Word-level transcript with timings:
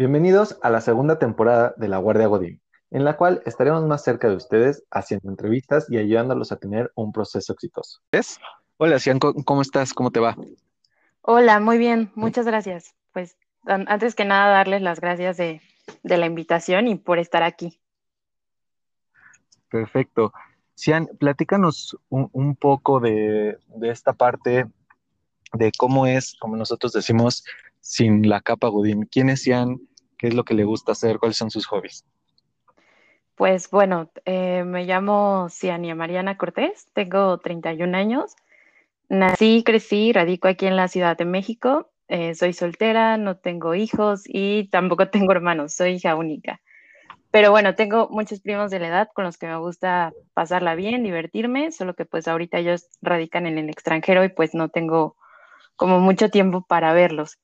Bienvenidos 0.00 0.58
a 0.62 0.70
la 0.70 0.80
segunda 0.80 1.18
temporada 1.18 1.74
de 1.76 1.86
La 1.86 1.98
Guardia 1.98 2.26
Godín, 2.26 2.62
en 2.90 3.04
la 3.04 3.18
cual 3.18 3.42
estaremos 3.44 3.84
más 3.84 4.02
cerca 4.02 4.30
de 4.30 4.36
ustedes 4.36 4.82
haciendo 4.90 5.28
entrevistas 5.28 5.90
y 5.90 5.98
ayudándolos 5.98 6.52
a 6.52 6.56
tener 6.56 6.90
un 6.94 7.12
proceso 7.12 7.52
exitoso. 7.52 8.00
Hola, 8.78 8.98
Cian, 8.98 9.18
¿cómo 9.18 9.60
estás? 9.60 9.92
¿Cómo 9.92 10.10
te 10.10 10.18
va? 10.18 10.38
Hola, 11.20 11.60
muy 11.60 11.76
bien, 11.76 12.10
muchas 12.14 12.46
gracias. 12.46 12.94
Pues 13.12 13.36
antes 13.66 14.14
que 14.14 14.24
nada, 14.24 14.50
darles 14.50 14.80
las 14.80 15.00
gracias 15.00 15.36
de, 15.36 15.60
la 16.02 16.24
invitación 16.24 16.88
y 16.88 16.94
por 16.94 17.18
estar 17.18 17.42
aquí. 17.42 17.78
Perfecto. 19.68 20.32
Cian, 20.76 21.10
platícanos 21.18 21.98
un, 22.08 22.56
poco 22.56 23.00
de, 23.00 23.58
de, 23.76 23.90
esta 23.90 24.14
parte 24.14 24.64
de 25.52 25.72
cómo 25.76 26.06
es, 26.06 26.38
como 26.40 26.56
nosotros 26.56 26.94
decimos, 26.94 27.44
sin 27.80 28.28
la 28.30 28.40
capa 28.40 28.68
Godín. 28.68 29.04
¿Quién 29.04 29.28
es 29.28 29.42
Cian? 29.42 29.78
¿Qué 30.20 30.26
es 30.26 30.34
lo 30.34 30.44
que 30.44 30.52
le 30.52 30.64
gusta 30.64 30.92
hacer? 30.92 31.18
¿Cuáles 31.18 31.38
son 31.38 31.50
sus 31.50 31.66
hobbies? 31.66 32.04
Pues 33.36 33.70
bueno, 33.70 34.10
eh, 34.26 34.64
me 34.64 34.84
llamo 34.84 35.48
Ciania 35.48 35.94
Mariana 35.94 36.36
Cortés, 36.36 36.88
tengo 36.92 37.38
31 37.38 37.94
años. 37.94 38.36
Nací, 39.08 39.64
crecí, 39.64 40.12
radico 40.12 40.46
aquí 40.46 40.66
en 40.66 40.76
la 40.76 40.88
Ciudad 40.88 41.16
de 41.16 41.24
México. 41.24 41.90
Eh, 42.08 42.34
soy 42.34 42.52
soltera, 42.52 43.16
no 43.16 43.38
tengo 43.38 43.74
hijos 43.74 44.24
y 44.26 44.68
tampoco 44.68 45.08
tengo 45.10 45.32
hermanos, 45.32 45.72
soy 45.72 45.92
hija 45.92 46.14
única. 46.16 46.60
Pero 47.30 47.50
bueno, 47.50 47.74
tengo 47.74 48.10
muchos 48.10 48.40
primos 48.40 48.70
de 48.70 48.78
la 48.78 48.88
edad 48.88 49.08
con 49.14 49.24
los 49.24 49.38
que 49.38 49.46
me 49.46 49.56
gusta 49.56 50.12
pasarla 50.34 50.74
bien, 50.74 51.02
divertirme, 51.02 51.72
solo 51.72 51.94
que 51.94 52.04
pues 52.04 52.28
ahorita 52.28 52.58
ellos 52.58 52.90
radican 53.00 53.46
en 53.46 53.56
el 53.56 53.70
extranjero 53.70 54.22
y 54.22 54.28
pues 54.28 54.54
no 54.54 54.68
tengo 54.68 55.16
como 55.76 55.98
mucho 55.98 56.28
tiempo 56.28 56.60
para 56.68 56.92
verlos. 56.92 57.38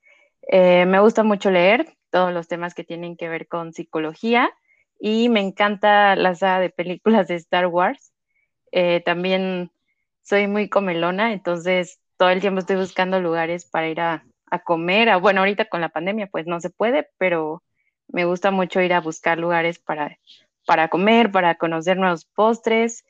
Eh, 0.48 0.84
me 0.84 1.00
gusta 1.00 1.22
mucho 1.22 1.50
leer, 1.50 1.95
todos 2.16 2.32
los 2.32 2.48
temas 2.48 2.72
que 2.72 2.82
tienen 2.82 3.14
que 3.14 3.28
ver 3.28 3.46
con 3.46 3.74
psicología 3.74 4.50
y 4.98 5.28
me 5.28 5.40
encanta 5.40 6.16
la 6.16 6.34
saga 6.34 6.60
de 6.60 6.70
películas 6.70 7.28
de 7.28 7.34
Star 7.34 7.66
Wars. 7.66 8.14
Eh, 8.72 9.02
también 9.04 9.70
soy 10.22 10.46
muy 10.46 10.70
comelona, 10.70 11.34
entonces 11.34 12.00
todo 12.16 12.30
el 12.30 12.40
tiempo 12.40 12.60
estoy 12.60 12.76
buscando 12.76 13.20
lugares 13.20 13.66
para 13.66 13.88
ir 13.90 14.00
a, 14.00 14.24
comer. 14.64 15.20
bueno, 15.20 15.40
ahorita 15.40 15.66
con 15.66 15.82
la 15.82 15.90
pandemia 15.90 16.28
pues 16.28 16.46
no 16.46 16.58
se 16.58 16.70
puede, 16.70 17.06
pero 17.18 17.62
me 18.08 18.24
gusta 18.24 18.50
mucho 18.50 18.80
ir 18.80 18.94
a 18.94 19.02
buscar 19.02 19.36
lugares 19.36 19.78
para, 19.78 20.18
para 20.64 20.88
comer, 20.88 21.30
para 21.30 21.56
conocer 21.56 21.98
nuevos 21.98 22.24
postres. 22.24 23.04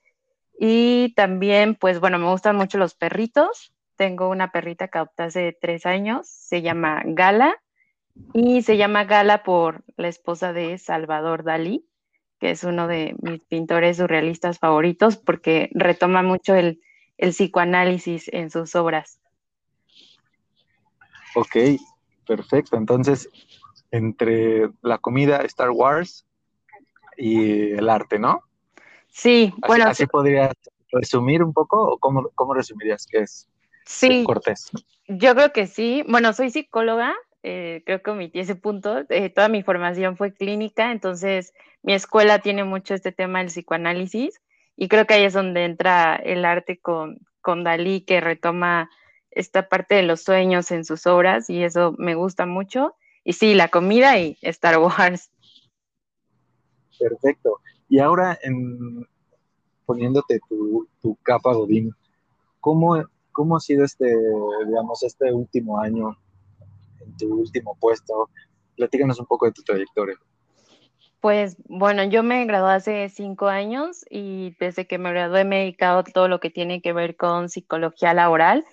Y 0.58 1.14
también, 1.14 1.76
pues 1.76 2.00
bueno, 2.00 2.18
me 2.18 2.28
gustan 2.28 2.56
mucho 2.56 2.76
los 2.76 2.96
perritos. 2.96 3.72
Tengo 3.94 4.28
una 4.28 4.50
perrita 4.50 4.88
que 4.88 4.98
adopté 4.98 5.22
hace 5.22 5.56
tres 5.60 5.86
años, 5.86 6.26
se 6.26 6.60
llama 6.60 7.02
Gala 7.04 7.56
y 8.32 8.62
se 8.62 8.76
llama 8.76 9.04
Gala 9.04 9.42
por 9.42 9.82
la 9.96 10.08
esposa 10.08 10.52
de 10.52 10.78
Salvador 10.78 11.42
Dalí, 11.42 11.86
que 12.38 12.50
es 12.50 12.64
uno 12.64 12.86
de 12.86 13.16
mis 13.22 13.40
pintores 13.40 13.96
surrealistas 13.96 14.58
favoritos 14.58 15.16
porque 15.16 15.70
retoma 15.72 16.22
mucho 16.22 16.54
el, 16.54 16.80
psicoanálisis 17.18 18.28
en 18.28 18.50
sus 18.50 18.74
obras. 18.74 19.18
Ok, 21.34 21.56
perfecto. 22.26 22.76
Entonces, 22.76 23.30
entre 23.90 24.68
la 24.82 24.98
comida, 24.98 25.38
Star 25.38 25.70
Wars 25.70 26.26
y 27.16 27.72
el 27.72 27.88
arte, 27.88 28.18
¿no? 28.18 28.42
Sí, 29.08 29.54
bueno. 29.66 29.86
¿Así 29.86 30.06
podrías 30.06 30.52
resumir 30.92 31.42
un 31.42 31.54
poco 31.54 31.82
o 31.82 31.98
cómo, 31.98 32.28
cómo 32.34 32.52
resumirías 32.52 33.06
qué 33.06 33.20
es 33.20 33.48
sí, 33.86 34.24
Cortés? 34.24 34.70
Yo 35.08 35.34
creo 35.34 35.52
que 35.52 35.66
sí. 35.66 36.04
Bueno, 36.06 36.34
soy 36.34 36.50
psicóloga, 36.50 37.14
eh, 37.48 37.84
creo 37.86 38.02
que 38.02 38.10
omití 38.10 38.40
ese 38.40 38.56
punto. 38.56 39.04
Eh, 39.08 39.30
toda 39.30 39.48
mi 39.48 39.62
formación 39.62 40.16
fue 40.16 40.34
clínica, 40.34 40.90
entonces 40.90 41.54
mi 41.80 41.94
escuela 41.94 42.40
tiene 42.40 42.64
mucho 42.64 42.92
este 42.92 43.12
tema 43.12 43.38
del 43.38 43.50
psicoanálisis 43.50 44.40
y 44.74 44.88
creo 44.88 45.06
que 45.06 45.14
ahí 45.14 45.22
es 45.22 45.34
donde 45.34 45.64
entra 45.64 46.16
el 46.16 46.44
arte 46.44 46.80
con, 46.80 47.20
con 47.40 47.62
Dalí, 47.62 48.00
que 48.00 48.20
retoma 48.20 48.90
esta 49.30 49.68
parte 49.68 49.94
de 49.94 50.02
los 50.02 50.22
sueños 50.22 50.72
en 50.72 50.84
sus 50.84 51.06
obras 51.06 51.48
y 51.48 51.62
eso 51.62 51.94
me 51.98 52.16
gusta 52.16 52.46
mucho. 52.46 52.96
Y 53.22 53.34
sí, 53.34 53.54
la 53.54 53.68
comida 53.68 54.18
y 54.18 54.36
Star 54.42 54.78
Wars. 54.78 55.30
Perfecto. 56.98 57.60
Y 57.88 58.00
ahora, 58.00 58.36
poniéndote 59.84 60.40
tu, 60.48 60.88
tu 61.00 61.14
capa, 61.22 61.54
Godín, 61.54 61.94
¿cómo, 62.58 63.04
¿cómo 63.30 63.56
ha 63.56 63.60
sido 63.60 63.84
este, 63.84 64.12
digamos, 64.66 65.04
este 65.04 65.32
último 65.32 65.78
año 65.78 66.16
tu 67.18 67.34
último 67.34 67.76
puesto. 67.80 68.30
Platícanos 68.76 69.18
un 69.20 69.26
poco 69.26 69.46
de 69.46 69.52
tu 69.52 69.62
trayectoria. 69.62 70.16
Pues 71.20 71.56
bueno, 71.68 72.04
yo 72.04 72.22
me 72.22 72.44
gradué 72.44 72.74
hace 72.74 73.08
cinco 73.08 73.46
años 73.46 74.04
y 74.10 74.54
desde 74.60 74.86
que 74.86 74.98
me 74.98 75.10
gradué 75.10 75.44
me 75.44 75.56
he 75.56 75.60
dedicado 75.60 76.00
a 76.00 76.04
todo 76.04 76.28
lo 76.28 76.40
que 76.40 76.50
tiene 76.50 76.82
que 76.82 76.92
ver 76.92 77.16
con 77.16 77.48
psicología 77.48 78.14
laboral. 78.14 78.64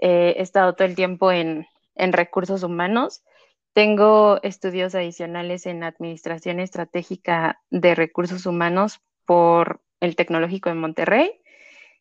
Eh, 0.00 0.34
he 0.36 0.42
estado 0.42 0.74
todo 0.74 0.86
el 0.86 0.94
tiempo 0.94 1.32
en, 1.32 1.66
en 1.96 2.12
recursos 2.12 2.62
humanos. 2.62 3.22
Tengo 3.72 4.40
estudios 4.42 4.94
adicionales 4.94 5.66
en 5.66 5.84
Administración 5.84 6.58
Estratégica 6.60 7.60
de 7.70 7.94
Recursos 7.94 8.46
Humanos 8.46 9.00
por 9.26 9.80
el 10.00 10.16
Tecnológico 10.16 10.70
de 10.70 10.74
Monterrey 10.76 11.40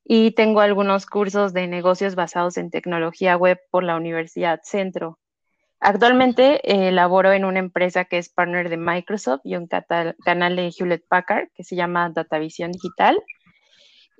y 0.03 0.31
tengo 0.31 0.61
algunos 0.61 1.05
cursos 1.05 1.53
de 1.53 1.67
negocios 1.67 2.15
basados 2.15 2.57
en 2.57 2.71
tecnología 2.71 3.37
web 3.37 3.59
por 3.69 3.83
la 3.83 3.95
Universidad 3.95 4.61
Centro. 4.63 5.19
Actualmente 5.81 6.59
eh, 6.63 6.91
laboro 6.91 7.31
en 7.31 7.45
una 7.45 7.59
empresa 7.59 8.05
que 8.05 8.17
es 8.17 8.29
partner 8.29 8.69
de 8.69 8.77
Microsoft 8.77 9.41
y 9.45 9.55
un 9.55 9.67
canal 9.67 10.55
de 10.55 10.71
Hewlett 10.77 11.05
Packard 11.07 11.49
que 11.55 11.63
se 11.63 11.75
llama 11.75 12.09
Datavision 12.09 12.71
Digital. 12.71 13.17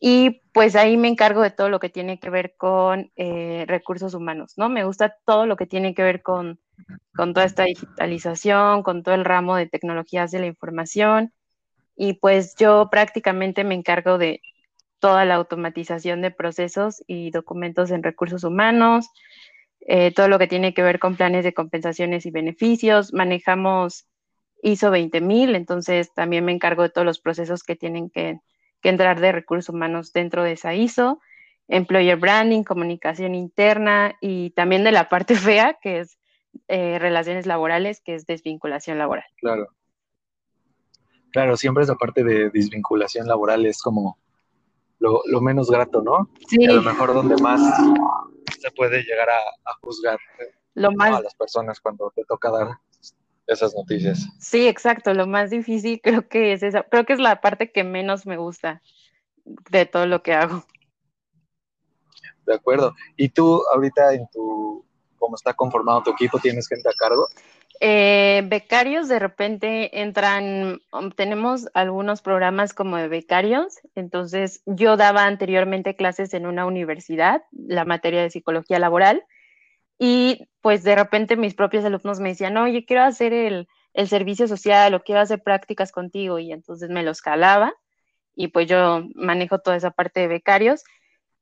Y 0.02 0.42
pues 0.53 0.78
ahí 0.78 0.96
me 0.96 1.09
encargo 1.09 1.42
de 1.42 1.52
todo 1.52 1.68
lo 1.70 1.80
que 1.80 1.90
tiene 1.90 2.20
que 2.20 2.30
ver 2.30 2.56
con 2.58 3.12
eh, 3.18 3.66
recursos 3.68 4.14
humanos, 4.14 4.53
¿no? 4.56 4.70
Me 4.70 4.86
gusta 4.86 5.18
todo 5.25 5.46
lo 5.46 5.58
que 5.58 5.66
tiene 5.66 5.94
que 5.94 6.03
ver 6.03 6.22
con, 6.22 6.62
con 7.14 7.34
toda 7.34 7.46
esta 7.46 7.66
digitalización, 7.66 8.81
con 8.81 9.03
todo 9.03 9.16
el 9.16 9.26
ramo 9.26 9.58
de 9.58 9.68
tecnologías 9.68 10.31
de 10.31 10.40
la 10.40 10.46
información. 10.46 11.34
Y 11.97 12.14
pues 12.14 12.56
yo 12.58 12.90
prácticamente 12.90 13.66
me 13.66 13.76
encargo 13.76 14.18
de 14.18 14.41
toda 15.00 15.26
la 15.26 15.36
automatización 15.36 16.22
de 16.22 16.31
procesos 16.31 17.03
y 17.08 17.31
documentos 17.31 17.91
en 17.91 18.03
recursos 18.03 18.46
humanos, 18.46 19.09
eh, 19.81 20.13
todo 20.13 20.28
lo 20.28 20.40
que 20.40 20.47
tiene 20.47 20.73
que 20.73 20.84
ver 20.84 21.00
con 21.00 21.16
planes 21.16 21.44
de 21.44 21.53
compensaciones 21.53 22.25
y 22.25 22.31
beneficios. 22.31 23.13
Manejamos 23.13 24.07
ISO 24.62 24.91
20000, 24.91 25.56
entonces 25.56 26.13
también 26.13 26.45
me 26.45 26.51
encargo 26.51 26.84
de 26.84 26.90
todos 26.90 27.06
los 27.06 27.19
procesos 27.19 27.63
que 27.63 27.75
tienen 27.75 28.09
que, 28.09 28.40
entrar 28.81 29.19
de 29.19 29.34
recursos 29.34 29.73
humanos 29.73 30.13
dentro 30.13 30.44
de 30.44 30.53
esa 30.53 30.73
ISO. 30.73 31.19
Employer 31.67 32.17
branding, 32.17 32.63
comunicación 32.63 33.35
interna 33.35 34.16
y 34.22 34.51
también 34.51 34.84
de 34.84 34.91
la 34.91 35.09
parte 35.09 35.35
fea, 35.35 35.78
que 35.81 36.00
es 36.00 36.17
eh, 36.67 36.97
relaciones 37.00 37.46
laborales, 37.46 38.01
que 38.01 38.16
es 38.16 38.25
desvinculación 38.25 38.97
laboral. 38.97 39.25
Claro. 39.38 39.67
Claro, 41.31 41.57
siempre 41.57 41.84
esa 41.84 41.96
parte 41.96 42.23
de 42.23 42.50
desvinculación 42.50 43.28
laboral 43.28 43.66
es 43.66 43.81
como 43.81 44.17
lo, 45.00 45.41
menos 45.41 45.69
grato, 45.69 46.01
¿no? 46.01 46.29
Sí. 46.47 46.66
a 46.66 46.73
lo 46.73 46.81
mejor 46.81 47.13
donde 47.13 47.38
más 47.38 47.61
se 48.60 48.72
puede 48.72 49.04
llegar 49.04 49.30
a, 49.30 49.74
juzgar 49.82 50.20
lo 50.74 50.90
a 50.98 51.22
las 51.22 51.36
personas 51.36 51.80
cuando 51.80 52.12
te 52.16 52.24
toca 52.26 52.52
dar 52.52 52.68
esas 53.48 53.74
noticias. 53.76 54.28
Sí, 54.40 54.68
exacto. 54.68 55.14
Lo 55.14 55.28
más 55.28 55.50
difícil 55.50 56.00
creo 56.04 56.28
que 56.28 56.54
es 56.54 56.64
esa, 56.64 56.84
creo 56.84 57.06
que 57.06 57.14
es 57.14 57.20
la 57.20 57.42
parte 57.42 57.72
que 57.72 57.84
menos 57.84 58.26
me 58.26 58.38
gusta 58.38 58.82
de 59.46 59.86
todo 59.86 60.06
lo 60.06 60.22
que 60.22 60.34
hago. 60.34 60.64
De 62.46 62.56
acuerdo. 62.56 62.94
¿Y 63.18 63.30
tú 63.30 63.64
ahorita 63.74 64.14
en 64.14 64.28
tu, 64.32 64.86
cómo 65.18 65.36
está 65.36 65.54
conformado 65.54 66.04
tu 66.04 66.12
equipo, 66.12 66.40
tienes 66.40 66.68
gente 66.68 66.90
a 66.90 66.94
cargo? 66.94 67.28
Eh, 67.81 68.44
becarios 68.47 69.07
de 69.07 69.19
repente 69.19 70.02
entran, 70.02 70.82
um, 70.91 71.11
tenemos 71.11 71.70
algunos 71.73 72.22
programas 72.22 72.73
como 72.73 72.97
de 72.97 73.08
becarios, 73.08 73.79
entonces 73.96 74.61
yo 74.66 74.97
daba 74.97 75.26
anteriormente 75.26 75.96
clases 75.96 76.34
en 76.34 76.46
una 76.46 76.66
universidad, 76.66 77.41
la 77.52 77.85
materia 77.85 78.22
de 78.22 78.29
psicología 78.29 78.79
laboral, 78.79 79.23
y 79.97 80.49
pues 80.61 80.84
de 80.84 80.96
repente 80.96 81.38
mis 81.38 81.53
propios 81.53 81.85
alumnos 81.85 82.20
me 82.20 82.29
decían, 82.29 82.58
oye, 82.58 82.85
quiero 82.85 83.03
hacer 83.03 83.32
el, 83.32 83.67
el 83.94 84.09
servicio 84.09 84.47
social 84.47 84.94
o 84.94 85.03
quiero 85.03 85.22
hacer 85.22 85.41
prácticas 85.41 85.94
contigo, 85.94 86.38
y 86.38 86.52
entonces 86.52 86.90
me 86.90 87.03
los 87.03 87.22
calaba, 87.22 87.73
y 88.35 88.49
pues 88.49 88.67
yo 88.67 89.03
manejo 89.16 89.59
toda 89.59 89.78
esa 89.78 89.91
parte 89.91 90.20
de 90.22 90.28
becarios. 90.28 90.84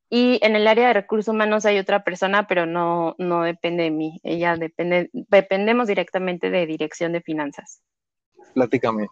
Y 0.09 0.39
en 0.41 0.55
el 0.55 0.67
área 0.67 0.87
de 0.87 0.93
recursos 0.93 1.33
humanos 1.33 1.65
hay 1.65 1.79
otra 1.79 2.03
persona, 2.03 2.47
pero 2.47 2.65
no, 2.65 3.15
no 3.17 3.43
depende 3.43 3.83
de 3.83 3.91
mí. 3.91 4.19
Ella 4.23 4.55
depende, 4.55 5.09
dependemos 5.11 5.87
directamente 5.87 6.49
de 6.49 6.65
dirección 6.65 7.11
de 7.11 7.21
finanzas. 7.21 7.81
Platícame. 8.53 9.07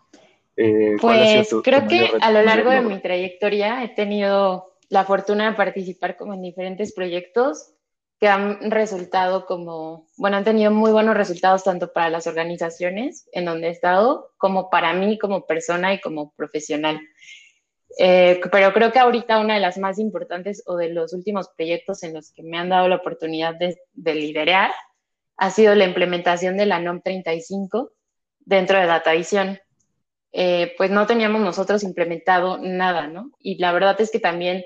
Eh, 0.58 0.96
pues 1.02 1.54
creo 1.64 1.86
que 1.88 2.12
a 2.22 2.32
lo 2.32 2.42
largo 2.42 2.72
de 2.72 2.82
mi 2.82 3.02
trayectoria 3.02 3.84
he 3.84 3.90
tenido 3.90 4.78
la 4.88 5.04
fortuna 5.04 5.50
de 5.50 5.58
participar 5.58 6.16
como 6.16 6.34
en 6.34 6.42
diferentes 6.42 6.94
proyectos 6.94 7.74
que 8.20 8.30
han 8.30 8.72
resultado 8.72 9.46
como, 9.46 10.08
bueno, 10.16 10.38
han 10.38 10.46
tenido 10.46 10.72
muy 10.72 10.92
buenos 10.92 11.18
resultados 11.18 11.66
tanto 11.66 11.92
para 11.92 12.10
las 12.10 12.28
organizaciones 12.28 13.28
en 13.34 13.44
donde 13.44 13.68
he 13.68 13.72
estado, 13.72 14.32
como 14.38 14.70
para 14.70 14.94
mí 14.94 15.20
como 15.20 15.46
persona 15.46 15.94
y 15.94 16.00
como 16.00 16.32
profesional. 16.32 17.00
Eh, 17.98 18.42
pero 18.52 18.74
creo 18.74 18.92
que 18.92 19.00
ahorita 19.00 19.40
una 19.40 19.54
de 19.54 19.62
las 19.62 19.78
más 19.78 20.00
importantes 20.00 20.64
o 20.66 20.76
de 20.76 20.90
los 20.90 21.14
últimos 21.14 21.50
proyectos 21.50 22.04
en 22.04 22.14
los 22.14 22.32
que 22.32 22.44
me 22.44 22.58
han 22.58 22.70
dado 22.70 22.88
la 22.90 22.98
oportunidad 22.98 23.56
de, 23.56 23.78
liderar 24.16 24.72
ha 25.38 25.50
sido 25.50 25.76
la 25.76 25.86
implementación 25.86 26.58
de 26.58 26.66
la 26.66 26.80
NOM 26.80 27.02
35 27.02 27.92
dentro 28.40 28.80
de 28.80 28.86
DataVision. 28.86 29.60
Eh, 30.34 30.74
pues 30.78 30.92
no 30.92 31.08
teníamos 31.08 31.42
nosotros 31.42 31.84
implementado 31.84 32.58
nada, 32.58 33.08
¿no? 33.08 33.32
Y 33.40 33.58
la 33.58 33.72
verdad 33.72 34.00
es 34.02 34.12
que 34.12 34.20
también 34.20 34.66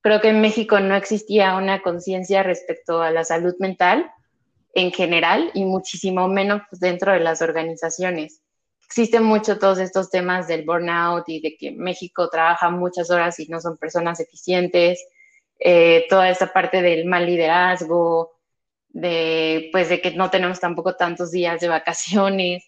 creo 0.00 0.20
que 0.20 0.28
en 0.28 0.40
México 0.40 0.78
no 0.78 0.94
existía 0.94 1.56
una 1.56 1.82
conciencia 1.82 2.44
respecto 2.44 3.02
a 3.02 3.10
la 3.10 3.24
salud 3.24 3.54
mental 3.58 4.08
en 4.74 4.92
general 4.92 5.50
y 5.54 5.64
muchísimo 5.64 6.28
menos 6.28 6.62
dentro 6.70 7.12
de 7.12 7.20
las 7.20 7.42
organizaciones. 7.42 8.42
Existen 8.88 9.22
mucho 9.22 9.58
todos 9.58 9.78
estos 9.80 10.08
temas 10.08 10.48
del 10.48 10.64
burnout 10.64 11.28
y 11.28 11.40
de 11.40 11.58
que 11.58 11.72
México 11.72 12.30
trabaja 12.30 12.70
muchas 12.70 13.10
horas 13.10 13.38
y 13.38 13.46
no 13.46 13.60
son 13.60 13.76
personas 13.76 14.18
eficientes, 14.18 15.06
eh, 15.58 16.06
toda 16.08 16.30
esta 16.30 16.50
parte 16.54 16.80
del 16.80 17.04
mal 17.04 17.26
liderazgo, 17.26 18.38
de, 18.88 19.68
pues, 19.72 19.90
de 19.90 20.00
que 20.00 20.12
no 20.12 20.30
tenemos 20.30 20.58
tampoco 20.58 20.96
tantos 20.96 21.30
días 21.30 21.60
de 21.60 21.68
vacaciones. 21.68 22.64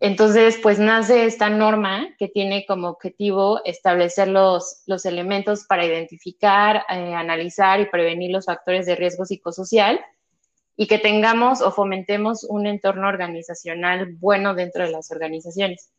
Entonces, 0.00 0.58
pues 0.60 0.80
nace 0.80 1.26
esta 1.26 1.48
norma 1.48 2.08
que 2.18 2.26
tiene 2.26 2.66
como 2.66 2.88
objetivo 2.88 3.60
establecer 3.64 4.26
los, 4.26 4.82
los 4.86 5.06
elementos 5.06 5.64
para 5.64 5.86
identificar, 5.86 6.84
eh, 6.88 7.14
analizar 7.14 7.78
y 7.80 7.86
prevenir 7.86 8.32
los 8.32 8.46
factores 8.46 8.84
de 8.84 8.96
riesgo 8.96 9.24
psicosocial 9.24 10.00
y 10.76 10.86
que 10.86 10.98
tengamos 10.98 11.62
o 11.62 11.72
fomentemos 11.72 12.44
un 12.44 12.66
entorno 12.66 13.08
organizacional 13.08 14.14
bueno 14.18 14.54
dentro 14.54 14.84
de 14.84 14.90
las 14.90 15.10
organizaciones. 15.10 15.90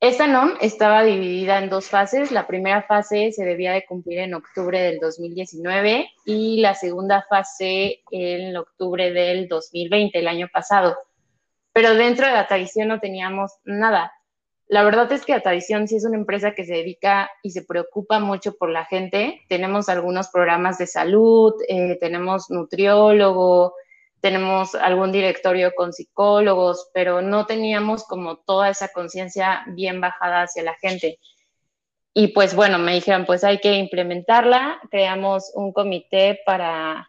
Esta 0.00 0.28
NOM 0.28 0.52
estaba 0.60 1.02
dividida 1.02 1.58
en 1.58 1.70
dos 1.70 1.88
fases. 1.88 2.30
La 2.30 2.46
primera 2.46 2.82
fase 2.82 3.32
se 3.32 3.44
debía 3.44 3.72
de 3.72 3.84
cumplir 3.84 4.20
en 4.20 4.34
octubre 4.34 4.80
del 4.80 4.98
2019 5.00 6.08
y 6.24 6.60
la 6.60 6.74
segunda 6.74 7.26
fase 7.28 8.02
en 8.12 8.56
octubre 8.56 9.12
del 9.12 9.48
2020, 9.48 10.18
el 10.18 10.28
año 10.28 10.48
pasado 10.52 10.96
pero 11.78 11.94
dentro 11.94 12.26
de 12.26 12.32
Datavisión 12.32 12.88
no 12.88 12.98
teníamos 12.98 13.52
nada. 13.62 14.12
La 14.66 14.82
verdad 14.82 15.12
es 15.12 15.24
que 15.24 15.34
Datavisión 15.34 15.86
sí 15.86 15.94
es 15.94 16.04
una 16.04 16.16
empresa 16.16 16.52
que 16.52 16.64
se 16.64 16.72
dedica 16.72 17.30
y 17.40 17.50
se 17.50 17.62
preocupa 17.62 18.18
mucho 18.18 18.56
por 18.56 18.68
la 18.68 18.84
gente. 18.84 19.42
Tenemos 19.48 19.88
algunos 19.88 20.26
programas 20.28 20.76
de 20.78 20.88
salud, 20.88 21.54
eh, 21.68 21.96
tenemos 22.00 22.50
nutriólogo, 22.50 23.74
tenemos 24.20 24.74
algún 24.74 25.12
directorio 25.12 25.72
con 25.74 25.92
psicólogos, 25.92 26.90
pero 26.92 27.22
no 27.22 27.46
teníamos 27.46 28.04
como 28.04 28.38
toda 28.38 28.70
esa 28.70 28.88
conciencia 28.88 29.64
bien 29.68 30.00
bajada 30.00 30.42
hacia 30.42 30.62
la 30.62 30.74
gente. 30.74 31.18
Y 32.14 32.28
pues 32.28 32.54
bueno, 32.54 32.78
me 32.78 32.94
dijeron, 32.94 33.26
pues 33.26 33.44
hay 33.44 33.58
que 33.58 33.74
implementarla. 33.74 34.80
Creamos 34.90 35.52
un 35.54 35.72
comité 35.72 36.40
para 36.44 37.08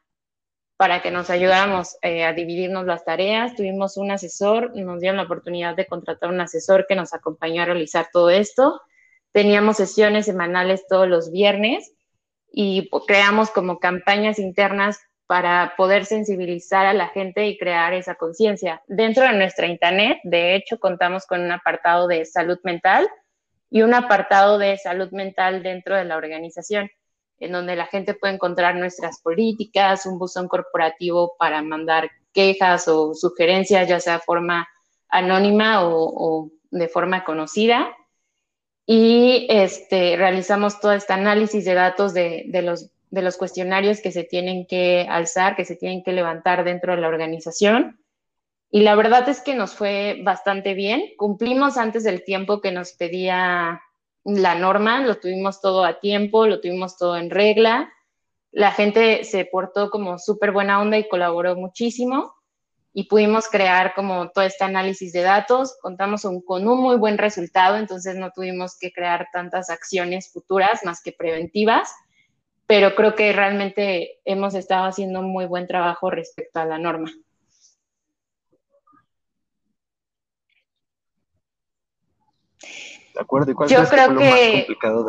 para 0.79 1.01
que 1.01 1.11
nos 1.11 1.29
ayudáramos 1.29 1.97
eh, 2.01 2.23
a 2.23 2.31
dividirnos 2.31 2.85
las 2.85 3.03
tareas. 3.03 3.53
Tuvimos 3.53 3.97
un 3.97 4.11
asesor, 4.11 4.73
nos 4.77 5.01
dieron 5.01 5.17
la 5.17 5.23
oportunidad 5.23 5.75
de 5.75 5.85
contratar 5.85 6.29
un 6.29 6.39
asesor 6.39 6.85
que 6.87 6.95
nos 6.95 7.13
acompañó 7.13 7.63
a 7.63 7.65
realizar 7.65 8.07
todo 8.13 8.29
esto. 8.29 8.79
Teníamos 9.33 9.75
sesiones 9.75 10.25
semanales 10.25 10.87
todos 10.87 11.05
los 11.09 11.31
viernes 11.31 11.91
y 12.49 12.89
creamos 13.07 13.51
como 13.51 13.79
campañas 13.79 14.39
internas 14.39 15.01
para 15.29 15.75
poder 15.77 16.05
sensibilizar 16.05 16.87
a 16.87 16.93
la 16.93 17.09
gente 17.09 17.45
y 17.45 17.55
crear 17.55 17.93
esa 17.93 18.15
conciencia. 18.15 18.81
Dentro 18.87 19.25
de 19.25 19.33
nuestra 19.33 19.67
internet, 19.67 20.17
de 20.23 20.55
hecho, 20.55 20.79
contamos 20.79 21.27
con 21.27 21.41
un 21.41 21.51
apartado 21.51 22.07
de 22.07 22.25
salud 22.25 22.57
mental 22.63 23.07
y 23.69 23.83
un 23.83 23.93
apartado 23.93 24.57
de 24.57 24.75
salud 24.79 25.11
mental 25.11 25.61
dentro 25.61 25.95
de 25.95 26.05
la 26.05 26.17
organización 26.17 26.89
en 27.39 27.51
donde 27.51 27.75
la 27.75 27.85
gente 27.85 28.15
puede 28.15 28.33
encontrar 28.33 28.75
nuestras 28.75 29.21
políticas, 29.21 30.07
un 30.07 30.17
buzón 30.17 30.47
corporativo 30.47 31.35
para 31.37 31.61
mandar 31.61 32.09
quejas 32.33 32.87
o 32.87 33.13
sugerencias, 33.13 33.87
ya 33.87 33.99
sea 33.99 34.13
de 34.13 34.23
forma 34.23 34.67
anónima 35.09 35.87
o, 35.87 36.49
de 36.71 36.87
forma 36.87 37.23
conocida. 37.23 37.95
Y 38.87 39.45
este, 39.47 40.17
realizamos 40.17 40.79
todo 40.79 40.93
este 40.93 41.13
análisis 41.13 41.65
de 41.65 41.75
datos 41.75 42.15
de, 42.15 42.49
los, 42.63 42.89
de 43.09 43.21
los 43.21 43.37
cuestionarios 43.37 44.01
que 44.01 44.11
se 44.11 44.23
tienen 44.23 44.65
que 44.67 45.07
alzar, 45.09 45.55
que 45.55 45.65
se 45.65 45.75
tienen 45.75 46.03
que 46.03 46.13
levantar 46.13 46.63
dentro 46.63 46.95
de 46.95 47.01
la 47.01 47.07
organización. 47.07 47.99
Y 48.71 48.81
la 48.81 48.95
verdad 48.95 49.27
es 49.29 49.41
que 49.41 49.55
nos 49.55 49.73
fue 49.73 50.21
bastante 50.23 50.73
bien. 50.75 51.01
Cumplimos 51.17 51.77
antes 51.77 52.03
del 52.03 52.23
tiempo 52.23 52.61
que 52.61 52.71
nos 52.71 52.93
pedía 52.93 53.81
la 54.23 54.55
norma, 54.55 55.01
lo 55.01 55.15
tuvimos 55.17 55.59
todo 55.61 55.83
a 55.83 55.99
tiempo, 55.99 56.45
lo 56.45 56.61
tuvimos 56.61 56.97
todo 56.97 57.17
en 57.17 57.31
regla. 57.31 57.91
La 58.51 58.71
gente 58.71 59.23
se 59.23 59.45
portó 59.45 59.89
como 59.89 60.19
súper 60.19 60.51
buena 60.51 60.81
onda 60.81 60.97
y 60.97 61.07
colaboró 61.07 61.55
muchísimo 61.55 62.35
y 62.93 63.05
pudimos 63.05 63.47
crear 63.47 63.93
como 63.93 64.29
todo 64.29 64.43
este 64.45 64.63
análisis 64.63 65.13
de 65.13 65.21
datos. 65.21 65.77
Contamos 65.81 66.27
con 66.45 66.67
un 66.67 66.81
muy 66.81 66.97
buen 66.97 67.17
resultado, 67.17 67.77
entonces 67.77 68.15
no 68.15 68.31
tuvimos 68.31 68.77
que 68.77 68.91
crear 68.91 69.27
tantas 69.31 69.69
acciones 69.69 70.31
futuras 70.31 70.81
más 70.83 71.01
que 71.01 71.11
preventivas, 71.11 71.91
pero 72.69 72.93
creo 72.93 73.15
que 73.15 73.33
realmente 73.33 74.19
hemos 74.25 74.53
estado 74.53 74.85
haciendo 74.85 75.23
muy 75.23 75.47
buen 75.47 75.65
trabajo 75.65 76.11
respecto 76.11 76.59
a 76.59 76.65
la 76.65 76.77
norma. 76.77 77.11
acuerdo. 83.19 83.53
Yo 83.67 83.83
creo 83.89 84.15
que 84.15 84.67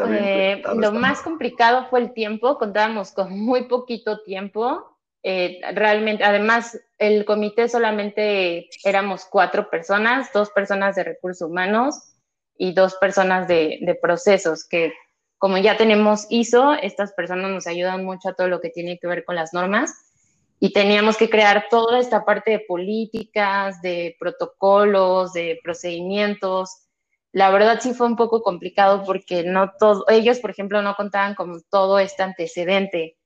eh, 0.09 0.63
lo 0.75 0.93
más 0.93 1.21
complicado 1.21 1.87
fue 1.91 2.01
el 2.01 2.15
tiempo. 2.15 2.57
Contábamos 2.57 3.13
con 3.13 3.39
muy 3.39 3.69
poquito 3.69 4.23
tiempo. 4.23 4.97
Eh, 5.23 5.61
realmente, 5.75 6.25
además, 6.25 6.81
el 6.97 7.27
comité 7.27 7.69
solamente 7.69 8.71
éramos 8.85 9.27
cuatro 9.27 9.69
personas, 9.69 10.33
dos 10.33 10.49
personas 10.49 10.97
de 10.97 11.05
recursos 11.05 11.47
humanos 11.47 12.15
y 12.57 12.73
dos 12.73 12.95
personas 12.95 13.47
de, 13.49 13.81
de 13.83 13.95
procesos, 13.97 14.67
que 14.67 14.95
como 15.41 15.59
ya 15.59 15.77
tenemos 15.77 16.29
ISO, 16.31 16.75
estas 16.75 17.13
personas 17.15 17.51
nos 17.51 17.67
ayudan 17.67 18.05
mucho 18.05 18.29
a 18.29 18.35
todo 18.35 18.47
lo 18.47 18.61
que 18.61 18.71
tiene 18.71 19.01
que 19.01 19.09
ver 19.09 19.25
con 19.25 19.35
las 19.35 19.53
normas 19.53 20.13
y 20.61 20.73
teníamos 20.73 21.17
que 21.17 21.29
crear 21.29 21.67
toda 21.69 21.99
esta 21.99 22.25
parte 22.25 22.53
de 22.53 22.61
políticas, 22.61 23.83
de 23.83 24.15
protocolos, 24.21 25.33
de 25.33 25.59
procedimientos, 25.65 26.87
la 27.33 27.51
verdad 27.51 27.79
sí 27.81 27.95
fue 27.95 28.07
un 28.07 28.17
poco 28.17 28.43
complicado 28.43 29.05
porque 29.05 29.45
no 29.45 29.73
todos, 29.79 30.05
ellos, 30.09 30.41
por 30.41 30.51
ejemplo, 30.51 30.83
no 30.83 30.95
contaban 30.97 31.35
con 31.35 31.63
todo 31.71 31.99
este 31.99 32.23
antecedente. 32.23 33.17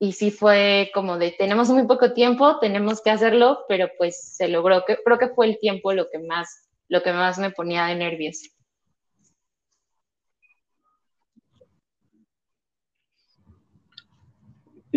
Y 0.00 0.12
sí 0.12 0.30
fue 0.30 0.90
como 0.94 1.18
de, 1.18 1.32
tenemos 1.32 1.68
muy 1.70 1.86
poco 1.86 2.12
tiempo, 2.12 2.58
tenemos 2.60 3.00
que 3.00 3.10
hacerlo, 3.10 3.64
pero 3.68 3.88
pues 3.96 4.36
se 4.36 4.48
logró. 4.48 4.84
Creo 4.84 5.18
que 5.18 5.28
fue 5.28 5.46
el 5.46 5.58
tiempo 5.58 5.92
lo 5.92 6.08
que 6.10 6.18
más, 6.18 6.68
lo 6.88 7.02
que 7.02 7.12
más 7.12 7.38
me 7.38 7.50
ponía 7.50 7.86
de 7.86 7.96
nervios. 7.96 8.42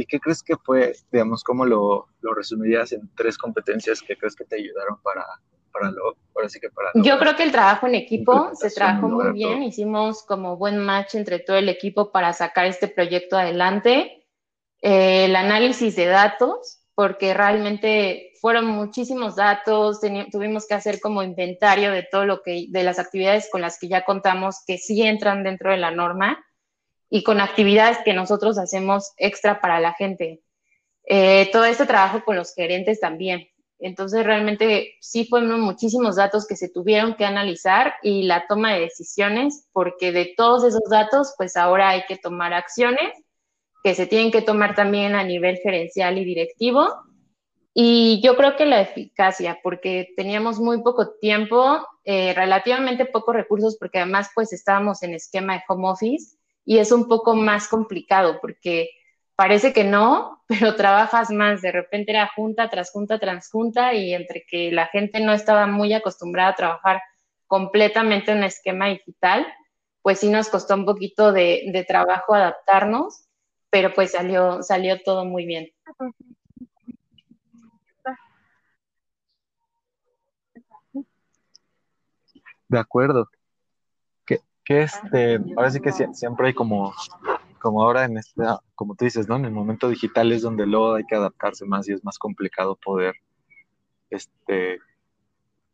¿Y 0.02 0.06
qué 0.08 0.20
crees 0.20 0.42
que 0.42 0.58
fue, 0.58 0.96
digamos, 1.12 1.44
cómo 1.44 1.64
lo, 1.64 2.08
lo 2.22 2.34
resumirías 2.34 2.92
en 2.92 3.08
tres 3.16 3.38
competencias 3.38 4.02
que 4.02 4.18
crees 4.18 4.36
que 4.36 4.46
te 4.46 4.56
ayudaron 4.56 5.00
para, 5.04 5.24
para 5.72 5.92
lo, 5.92 6.16
que 6.60 6.70
para 6.72 6.90
Yo 6.96 7.20
creo 7.20 7.36
que 7.36 7.44
el 7.44 7.52
trabajo 7.52 7.86
en 7.86 7.94
equipo 7.94 8.50
se 8.56 8.72
trabajó 8.72 9.10
muy 9.10 9.32
bien, 9.34 9.62
hicimos 9.62 10.24
como 10.24 10.58
buen 10.58 10.80
match 10.80 11.14
entre 11.14 11.38
todo 11.38 11.56
el 11.56 11.70
equipo 11.70 12.12
para 12.12 12.34
sacar 12.34 12.66
este 12.66 12.88
proyecto 12.88 13.38
adelante. 13.38 14.26
Eh, 14.82 15.26
el 15.26 15.36
análisis 15.36 15.96
de 15.96 16.08
datos, 16.08 16.80
porque 16.96 17.36
realmente 17.36 18.34
fueron 18.42 18.66
muchísimos 18.66 19.36
datos, 19.36 20.00
tuvimos 20.32 20.66
que 20.66 20.74
hacer 20.74 21.00
como 21.00 21.22
inventario 21.22 21.92
de 21.92 22.08
todo 22.12 22.26
lo 22.26 22.42
que, 22.42 22.66
de 22.70 22.82
las 22.82 22.98
actividades 22.98 23.50
con 23.52 23.62
las 23.62 23.78
que 23.78 23.88
ya 23.88 24.04
contamos 24.04 24.64
que 24.66 24.80
sí 24.80 25.04
entran 25.04 25.44
dentro 25.44 25.70
de 25.70 25.78
la 25.78 25.92
norma 25.92 26.44
y 27.12 27.22
con 27.22 27.40
actividades 27.40 28.00
que 28.04 28.16
nosotros 28.16 28.58
hacemos 28.58 29.12
extra 29.18 29.62
para 29.62 29.80
la 29.80 29.94
gente. 29.94 30.42
Eh, 31.04 31.50
todo 31.52 31.66
este 31.66 31.86
trabajo 31.86 32.24
con 32.24 32.36
los 32.36 32.56
gerentes 32.56 33.00
también, 33.00 33.48
entonces, 33.82 34.24
realmente 34.24 34.94
sí 35.02 35.26
fueron 35.26 35.60
muchísimos 35.60 36.16
datos 36.16 36.46
que 36.46 36.56
se 36.56 36.70
tuvieron 36.70 37.16
que 37.16 37.26
analizar 37.26 37.96
y 38.04 38.24
la 38.24 38.46
toma 38.48 38.74
de 38.74 38.82
decisiones, 38.82 39.68
porque 39.74 40.12
de 40.12 40.34
todos 40.38 40.64
esos 40.64 40.88
datos, 40.90 41.34
pues 41.36 41.58
ahora 41.58 41.90
hay 41.90 42.04
que 42.08 42.16
tomar 42.16 42.54
acciones 42.54 43.12
que 43.84 43.96
se 43.96 44.06
tienen 44.06 44.32
que 44.32 44.44
tomar 44.44 44.76
también 44.76 45.16
a 45.16 45.24
nivel 45.24 45.58
gerencial 45.58 46.20
y 46.20 46.26
directivo. 46.26 46.90
Y 47.74 48.22
yo 48.24 48.38
creo 48.38 48.56
que 48.56 48.68
la 48.68 48.82
eficacia, 48.82 49.60
porque 49.64 50.10
teníamos 50.16 50.60
muy 50.60 50.84
poco 50.84 51.16
tiempo, 51.20 51.84
eh, 52.04 52.34
relativamente 52.36 53.06
pocos 53.06 53.34
recursos, 53.34 53.78
porque 53.80 53.98
además 53.98 54.30
pues 54.36 54.54
estábamos 54.54 55.02
en 55.02 55.16
esquema 55.16 55.54
de 55.56 55.64
home 55.68 55.90
office 55.90 56.38
y 56.66 56.80
es 56.80 56.92
un 56.92 57.08
poco 57.08 57.36
más 57.36 57.68
complicado 57.68 58.40
porque 58.42 58.90
parece 59.36 59.74
que 59.74 59.84
no, 59.84 60.44
pero 60.48 60.76
trabajas 60.76 61.32
más. 61.32 61.62
De 61.62 61.72
repente 61.72 62.12
era 62.12 62.30
junta 62.36 62.70
tras 62.70 62.92
junta 62.92 63.20
tras 63.20 63.50
junta 63.50 63.94
y 63.94 64.14
entre 64.14 64.46
que 64.48 64.72
la 64.72 64.88
gente 64.88 65.20
no 65.20 65.34
estaba 65.34 65.68
muy 65.68 65.94
acostumbrada 65.94 66.52
a 66.52 66.56
trabajar 66.56 67.02
completamente 67.48 68.32
en 68.32 68.44
esquema 68.44 68.88
digital, 68.88 69.46
pues 70.02 70.20
sí 70.20 70.30
nos 70.30 70.50
costó 70.50 70.76
un 70.76 70.86
poquito 70.86 71.32
de, 71.34 71.64
de 71.74 71.84
trabajo 71.84 72.34
adaptarnos, 72.34 73.28
pero 73.70 73.94
pues 73.94 74.12
salió, 74.12 74.64
salió 74.64 75.02
todo 75.02 75.26
muy 75.26 75.46
bien. 75.46 75.70
De 82.70 82.80
acuerdo. 82.80 83.30
Que, 84.72 84.84
este, 84.84 85.40
ahora 85.58 85.70
sí 85.70 85.82
que 85.82 85.92
siempre 85.92 86.48
hay 86.48 86.54
como, 86.54 86.94
como 87.60 87.84
ahora 87.84 88.06
en 88.06 88.18
este, 88.18 88.42
como 88.74 88.96
tú 88.96 89.04
dices, 89.04 89.28
¿no? 89.28 89.36
En 89.36 89.44
el 89.44 89.52
momento 89.52 89.90
digital 89.90 90.32
es 90.32 90.44
donde 90.44 90.66
luego 90.66 90.96
hay 90.96 91.04
que 91.04 91.16
adaptarse 91.16 91.66
más 91.66 91.90
y 91.90 91.94
es 91.94 92.06
más 92.06 92.18
complicado 92.18 92.78
poder, 92.78 93.16
este, 94.10 94.80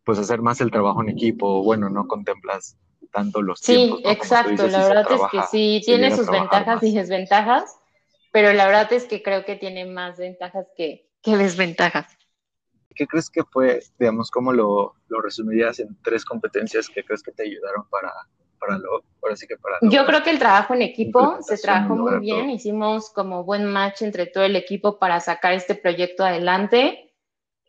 pues 0.03 0.17
hacer 0.17 0.41
más 0.41 0.61
el 0.61 0.71
trabajo 0.71 1.03
en 1.03 1.09
equipo. 1.09 1.61
Bueno, 1.63 1.89
no 1.89 2.07
contemplas 2.07 2.75
tanto 3.11 3.43
los 3.43 3.61
tiempos. 3.61 3.99
Sí, 3.99 4.09
exacto. 4.09 4.67
la 4.67 4.87
verdad 4.87 5.11
es 5.11 5.21
que 5.31 5.41
sí, 5.51 5.81
tiene 5.85 6.15
sus 6.15 6.27
ventajas 6.27 6.81
y 6.81 6.95
desventajas, 6.95 7.79
pero 8.31 8.51
la 8.51 8.65
verdad 8.65 8.91
es 8.93 9.05
que 9.05 9.21
creo 9.21 9.45
que 9.45 9.57
tiene 9.57 9.85
más 9.85 10.17
ventajas 10.17 10.65
que, 10.75 11.07
que 11.21 11.37
desventajas. 11.37 12.17
¿Qué 12.95 13.05
crees 13.05 13.29
que 13.29 13.43
fue, 13.43 13.83
digamos, 13.99 14.31
cómo 14.31 14.51
lo, 14.51 14.95
lo, 15.07 15.21
resumirías 15.21 15.79
en 15.79 15.95
tres 16.01 16.25
competencias 16.25 16.89
que 16.89 17.03
crees 17.03 17.21
que 17.21 17.31
te 17.31 17.43
ayudaron 17.43 17.87
para, 17.91 18.11
para 18.59 18.77
lo, 18.77 19.03
ahora 19.21 19.35
sí 19.35 19.47
que 19.47 19.57
para... 19.57 19.77
Yo 19.81 20.05
creo 20.05 20.23
que 20.23 20.29
el 20.29 20.39
trabajo 20.39 20.73
en 20.73 20.81
equipo 20.81 21.37
se 21.41 21.57
trabajó 21.57 21.95
muy 21.95 22.19
bien, 22.19 22.49
hicimos 22.49 23.11
como 23.11 23.43
buen 23.43 23.65
match 23.65 24.01
entre 24.01 24.25
todo 24.25 24.43
el 24.43 24.55
equipo 24.55 24.99
para 24.99 25.19
sacar 25.19 25.53
este 25.53 25.75
proyecto 25.75 26.23
adelante. 26.23 27.13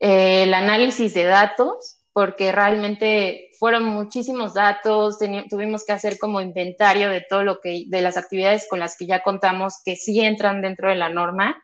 Eh, 0.00 0.44
el 0.44 0.54
análisis 0.54 1.14
de 1.14 1.24
datos, 1.24 1.98
porque 2.12 2.52
realmente 2.52 3.50
fueron 3.58 3.84
muchísimos 3.84 4.54
datos, 4.54 5.18
tuvimos 5.50 5.84
que 5.84 5.92
hacer 5.92 6.18
como 6.18 6.40
inventario 6.40 7.10
de 7.10 7.20
todo 7.20 7.42
lo 7.42 7.60
que, 7.60 7.84
de 7.88 8.02
las 8.02 8.16
actividades 8.16 8.66
con 8.70 8.78
las 8.78 8.96
que 8.96 9.06
ya 9.06 9.22
contamos 9.22 9.82
que 9.84 9.96
sí 9.96 10.20
entran 10.20 10.62
dentro 10.62 10.88
de 10.88 10.96
la 10.96 11.08
norma 11.08 11.60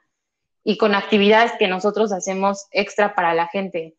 y 0.65 0.77
con 0.77 0.95
actividades 0.95 1.53
que 1.59 1.69
nosotros 1.69 2.13
hacemos 2.13 2.67
extra 2.73 3.15
para 3.15 3.35
la 3.35 3.47
gente. 3.47 3.97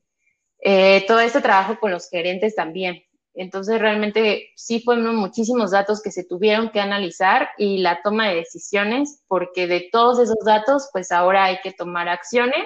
Eh, 0.60 1.06
todo 1.08 1.20
este 1.20 1.42
trabajo 1.42 1.80
con 1.80 1.92
los 1.92 2.10
gerentes 2.10 2.56
también. 2.56 3.04
Entonces, 3.36 3.80
realmente 3.80 4.52
sí 4.56 4.80
fueron 4.80 5.16
muchísimos 5.16 5.72
datos 5.72 6.02
que 6.02 6.12
se 6.12 6.24
tuvieron 6.24 6.70
que 6.70 6.80
analizar 6.80 7.50
y 7.58 7.80
la 7.80 8.02
toma 8.02 8.30
de 8.30 8.36
decisiones, 8.36 9.24
porque 9.28 9.68
de 9.68 9.90
todos 9.92 10.20
esos 10.20 10.44
datos, 10.46 10.90
pues 10.92 11.12
ahora 11.12 11.46
hay 11.46 11.60
que 11.62 11.74
tomar 11.74 12.08
acciones 12.08 12.66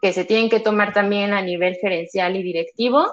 que 0.00 0.12
se 0.12 0.24
tienen 0.24 0.48
que 0.48 0.60
tomar 0.60 0.92
también 0.92 1.32
a 1.32 1.42
nivel 1.42 1.74
gerencial 1.76 2.36
y 2.36 2.42
directivo. 2.42 3.06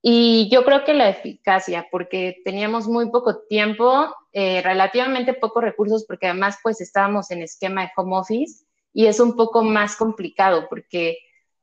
Y 0.00 0.48
yo 0.50 0.64
creo 0.64 0.84
que 0.84 0.94
la 0.94 1.08
eficacia, 1.08 1.88
porque 1.90 2.36
teníamos 2.44 2.86
muy 2.86 3.10
poco 3.10 3.42
tiempo, 3.48 4.14
eh, 4.32 4.62
relativamente 4.62 5.34
pocos 5.34 5.62
recursos, 5.62 6.04
porque 6.06 6.28
además 6.28 6.58
pues 6.62 6.80
estábamos 6.80 7.30
en 7.30 7.42
esquema 7.42 7.82
de 7.82 7.90
home 7.96 8.16
office 8.16 8.64
y 8.92 9.06
es 9.06 9.20
un 9.20 9.36
poco 9.36 9.62
más 9.62 9.96
complicado 9.96 10.66
porque 10.70 11.18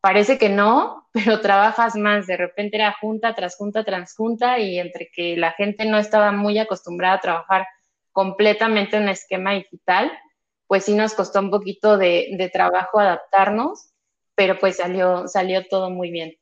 parece 0.06 0.38
que 0.38 0.50
no, 0.50 1.08
pero 1.14 1.42
trabajas 1.42 1.96
más. 1.96 2.28
De 2.28 2.38
repente 2.38 2.78
era 2.78 2.96
junta 3.02 3.34
tras 3.34 3.58
junta 3.58 3.84
tras 3.84 4.16
junta 4.16 4.60
y 4.60 4.78
entre 4.78 5.10
que 5.12 5.36
la 5.36 5.54
gente 5.54 5.84
no 5.86 5.98
estaba 5.98 6.32
muy 6.32 6.60
acostumbrada 6.60 7.16
a 7.16 7.22
trabajar 7.22 7.66
completamente 8.12 8.98
en 8.98 9.10
esquema 9.10 9.54
digital, 9.54 10.12
pues 10.68 10.86
sí 10.86 10.94
nos 10.94 11.16
costó 11.16 11.40
un 11.40 11.50
poquito 11.50 11.98
de, 11.98 12.36
de 12.38 12.50
trabajo 12.50 13.00
adaptarnos, 13.00 13.94
pero 14.36 14.60
pues 14.60 14.78
salió, 14.78 15.28
salió 15.28 15.68
todo 15.68 15.90
muy 15.90 16.12
bien. 16.12 16.36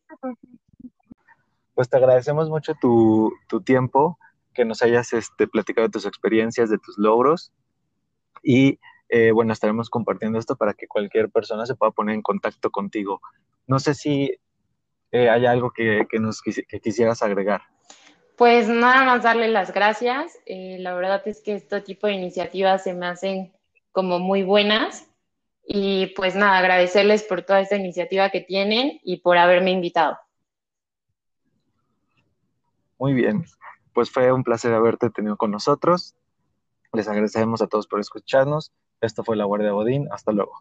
Pues 1.74 1.90
te 1.90 1.96
agradecemos 1.96 2.50
mucho 2.50 2.74
tu, 2.82 3.32
tu 3.48 3.62
tiempo, 3.62 4.20
que 4.54 4.66
nos 4.66 4.82
hayas 4.82 5.14
este, 5.14 5.48
platicado 5.48 5.88
de 5.88 5.92
tus 5.92 6.06
experiencias, 6.06 6.70
de 6.70 6.80
tus 6.80 6.98
logros 6.98 7.54
y 8.44 8.78
eh, 9.08 9.32
bueno, 9.32 9.54
estaremos 9.54 9.90
compartiendo 9.90 10.38
esto 10.38 10.58
para 10.58 10.74
que 10.74 10.88
cualquier 10.88 11.30
persona 11.30 11.66
se 11.66 11.76
pueda 11.76 11.92
poner 11.92 12.16
en 12.16 12.22
contacto 12.22 12.70
contigo. 12.72 13.22
No 13.68 13.80
sé 13.80 13.94
si 13.94 14.38
eh, 15.12 15.30
hay 15.30 15.46
algo 15.46 15.72
que, 15.72 16.06
nos 16.20 16.42
quisieras 16.42 17.22
agregar. 17.22 17.62
Pues 18.38 18.68
nada 18.68 19.04
más 19.06 19.24
darle 19.24 19.48
las 19.48 19.74
gracias. 19.74 20.38
Eh, 20.46 20.78
la 20.80 20.94
verdad 20.96 21.22
es 21.26 21.42
que 21.42 21.56
este 21.56 21.82
tipo 21.82 22.08
de 22.08 22.14
iniciativas 22.14 22.84
se 22.84 22.94
me 22.94 23.06
hacen 23.06 23.54
como 23.92 24.20
muy 24.20 24.44
buenas. 24.44 25.08
Y 25.66 26.08
pues 26.16 26.36
nada, 26.36 26.58
agradecerles 26.58 27.24
por 27.24 27.44
toda 27.44 27.62
esta 27.62 27.78
iniciativa 27.78 28.30
que 28.30 28.42
tienen 28.42 29.00
y 29.04 29.18
por 29.18 29.38
haberme 29.38 29.72
invitado. 29.72 30.18
Muy 32.98 33.14
bien, 33.14 33.46
pues 33.94 34.12
fue 34.12 34.32
un 34.32 34.44
placer 34.44 34.74
haberte 34.74 35.10
tenido 35.10 35.38
con 35.38 35.52
nosotros. 35.52 36.16
Les 36.92 37.08
agradecemos 37.08 37.62
a 37.62 37.68
todos 37.68 37.88
por 37.88 38.00
escucharnos 38.00 38.74
esto 39.04 39.24
fue 39.26 39.36
La 39.36 39.44
Guardia 39.44 39.74
Bodín. 39.74 40.08
Hasta 40.12 40.32
luego. 40.32 40.54